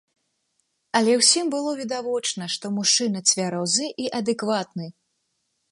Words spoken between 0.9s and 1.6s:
Але ўсім